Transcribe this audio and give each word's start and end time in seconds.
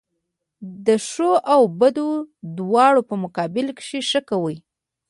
د 0.85 0.87
ښو 1.07 1.31
او 1.53 1.61
بدو 1.79 2.07
دواړو 2.57 3.01
په 3.09 3.15
مقابل 3.23 3.65
کښي 3.77 4.01
ښه 4.09 4.21
کوئ! 4.29 4.57